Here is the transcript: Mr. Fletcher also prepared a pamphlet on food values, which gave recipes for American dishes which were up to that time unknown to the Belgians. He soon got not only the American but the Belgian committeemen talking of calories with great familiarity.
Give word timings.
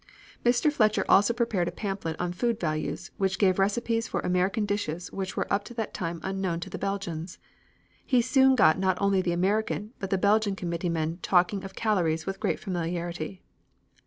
Mr. 0.43 0.73
Fletcher 0.73 1.05
also 1.07 1.31
prepared 1.31 1.67
a 1.67 1.71
pamphlet 1.71 2.15
on 2.19 2.33
food 2.33 2.59
values, 2.59 3.11
which 3.17 3.37
gave 3.37 3.59
recipes 3.59 4.07
for 4.07 4.19
American 4.21 4.65
dishes 4.65 5.11
which 5.11 5.37
were 5.37 5.45
up 5.53 5.63
to 5.63 5.75
that 5.75 5.93
time 5.93 6.19
unknown 6.23 6.59
to 6.59 6.71
the 6.71 6.79
Belgians. 6.79 7.37
He 8.03 8.19
soon 8.19 8.55
got 8.55 8.79
not 8.79 8.97
only 8.99 9.21
the 9.21 9.31
American 9.31 9.93
but 9.99 10.09
the 10.09 10.17
Belgian 10.17 10.55
committeemen 10.55 11.19
talking 11.21 11.63
of 11.63 11.75
calories 11.75 12.25
with 12.25 12.39
great 12.39 12.59
familiarity. 12.59 13.43